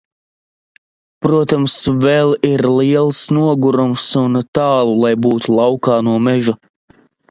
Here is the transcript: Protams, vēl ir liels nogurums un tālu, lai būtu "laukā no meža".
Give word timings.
Protams, 1.25 1.75
vēl 2.07 2.33
ir 2.51 2.65
liels 2.79 3.21
nogurums 3.39 4.09
un 4.25 4.43
tālu, 4.63 5.01
lai 5.07 5.17
būtu 5.31 5.59
"laukā 5.63 6.05
no 6.13 6.23
meža". 6.29 6.63